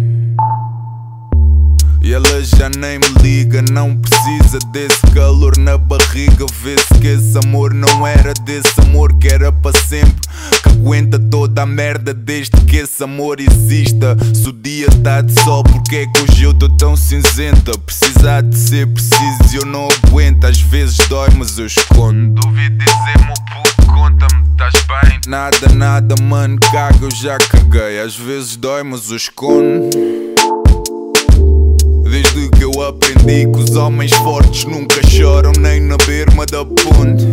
E 2.08 2.14
ela 2.14 2.42
já 2.42 2.70
nem 2.78 2.98
me 2.98 3.22
liga, 3.22 3.62
não 3.70 3.94
precisa 3.94 4.58
desse 4.72 4.98
calor 5.12 5.58
na 5.58 5.76
barriga. 5.76 6.46
Vê-se 6.62 6.98
que 6.98 7.06
esse 7.06 7.36
amor 7.44 7.74
não 7.74 8.06
era 8.06 8.32
desse 8.46 8.80
amor 8.80 9.12
que 9.18 9.28
era 9.28 9.52
para 9.52 9.78
sempre. 9.78 10.16
Que 10.62 10.70
aguenta 10.70 11.18
toda 11.18 11.64
a 11.64 11.66
merda 11.66 12.14
desde 12.14 12.56
que 12.62 12.76
esse 12.76 13.04
amor 13.04 13.40
exista. 13.40 14.16
Se 14.32 14.48
o 14.48 14.54
dia 14.54 14.86
tá 15.04 15.20
de 15.20 15.38
sol, 15.42 15.62
porque 15.62 15.96
é 15.96 16.06
que 16.06 16.22
hoje 16.22 16.44
eu 16.44 16.54
tô 16.54 16.70
tão 16.70 16.96
cinzenta? 16.96 17.72
Precisar 17.76 18.40
de 18.40 18.56
ser 18.56 18.86
preciso 18.86 19.52
e 19.52 19.56
eu 19.56 19.66
não 19.66 19.86
aguento. 20.06 20.46
Às 20.46 20.58
vezes 20.58 20.96
dói, 21.08 21.28
mas 21.36 21.58
eu 21.58 21.66
escondo. 21.66 22.40
Duvido 22.40 22.78
dizer, 22.78 23.18
meu 23.26 23.34
puto, 23.52 23.86
conta-me, 23.86 24.50
estás 24.52 24.72
bem? 24.86 25.20
Nada, 25.26 25.74
nada, 25.74 26.14
mano, 26.22 26.58
caga, 26.72 27.04
eu 27.04 27.14
já 27.14 27.36
caguei. 27.36 28.00
Às 28.00 28.16
vezes 28.16 28.56
dói, 28.56 28.82
mas 28.82 29.10
eu 29.10 29.16
escondo. 29.18 30.37
Aprendi 32.88 33.46
que 33.52 33.58
os 33.58 33.76
homens 33.76 34.10
fortes 34.12 34.64
nunca 34.64 35.06
choram 35.06 35.52
nem 35.60 35.78
na 35.78 35.98
berma 35.98 36.46
da 36.46 36.64
ponte. 36.64 37.26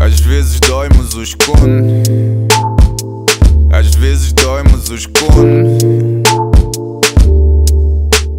Às 0.00 0.18
vezes 0.18 0.58
dói, 0.60 0.88
mas 0.96 1.12
eu 1.12 1.22
escondo. 1.22 1.84
Às 3.70 3.94
vezes 3.96 4.32
dói, 4.32 4.62
mas 4.62 4.88
eu 4.88 4.96
escondo. 4.96 5.76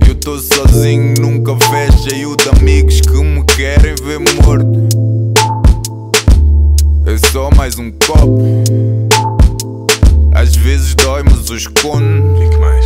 Eu 0.08 0.16
tô 0.16 0.40
sozinho 0.40 1.14
num 1.20 1.44
café 1.44 1.88
cheio 1.92 2.36
de 2.36 2.50
amigos 2.58 3.00
que 3.00 3.24
me 3.24 3.44
querem 3.44 3.94
ver 3.94 4.20
morto. 4.44 4.90
É 7.06 7.32
só 7.32 7.52
mais 7.56 7.78
um 7.78 7.92
copo. 7.92 8.42
Às 10.34 10.56
vezes 10.56 10.96
dói, 10.96 11.22
mas 11.22 11.48
eu 11.48 11.58
escondo. 11.58 12.44
E 12.44 12.50
que 12.50 12.58
mais? 12.58 12.86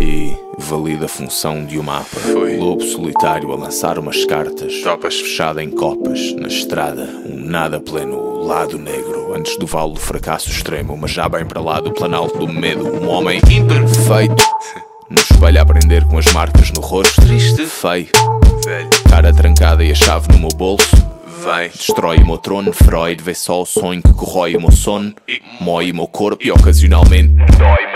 E 0.00 0.49
valida 0.70 1.06
a 1.06 1.08
função 1.08 1.64
de 1.64 1.76
um 1.80 1.82
mapa. 1.82 2.20
Foi. 2.20 2.56
Lobo 2.56 2.84
solitário 2.84 3.50
a 3.52 3.56
lançar 3.56 3.98
umas 3.98 4.24
cartas. 4.24 4.80
Topas. 4.82 5.18
Fechada 5.20 5.62
em 5.62 5.68
copas, 5.68 6.32
na 6.36 6.46
estrada. 6.46 7.02
Um 7.26 7.44
nada 7.44 7.80
pleno, 7.80 8.44
lado 8.44 8.78
negro. 8.78 9.34
Antes 9.34 9.58
do 9.58 9.66
vale 9.66 9.94
do 9.94 10.00
fracasso 10.00 10.48
extremo, 10.48 10.96
mas 10.96 11.10
já 11.10 11.28
bem 11.28 11.44
para 11.44 11.60
lá 11.60 11.80
do 11.80 11.92
planalto 11.92 12.38
do 12.38 12.46
medo. 12.46 12.86
Um 12.86 13.08
homem 13.08 13.40
imperfeito. 13.50 14.44
No 15.10 15.16
espelho 15.16 15.58
a 15.58 15.62
aprender 15.62 16.04
com 16.04 16.18
as 16.18 16.32
marcas 16.32 16.70
no 16.70 16.80
rosto. 16.80 17.20
Triste. 17.20 17.66
Feio. 17.66 18.08
Velho. 18.64 18.90
Cara 19.08 19.32
trancada 19.32 19.82
e 19.82 19.90
a 19.90 19.94
chave 19.94 20.28
no 20.32 20.38
meu 20.38 20.50
bolso. 20.50 20.94
Vem. 21.44 21.68
Destrói 21.68 22.18
o 22.18 22.26
meu 22.26 22.38
trono, 22.38 22.72
Freud 22.72 23.20
vê 23.22 23.34
só 23.34 23.62
o 23.62 23.66
sonho 23.66 24.02
que 24.02 24.12
corrói 24.12 24.54
o 24.54 24.60
meu 24.60 24.70
sono, 24.70 25.14
mói 25.58 25.90
o 25.90 25.94
meu 25.94 26.06
corpo 26.06 26.44
e 26.44 26.52
ocasionalmente 26.52 27.32
dói-me. 27.56 27.89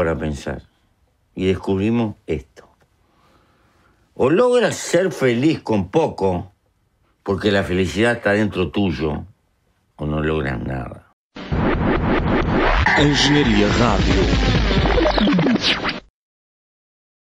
Para 0.00 0.16
pensar 0.16 0.62
y 1.34 1.44
descubrimos 1.44 2.16
esto. 2.26 2.66
O 4.14 4.30
logras 4.30 4.76
ser 4.76 5.12
feliz 5.12 5.60
con 5.60 5.90
poco 5.90 6.52
Porque 7.22 7.52
la 7.52 7.62
felicidad 7.64 8.12
está 8.12 8.32
dentro 8.32 8.70
tuyo 8.70 9.26
o 9.96 10.06
no 10.06 10.22
logras 10.22 10.58
nada. 10.58 11.12
Engenharia 12.96 13.68
Rádio. 13.78 14.69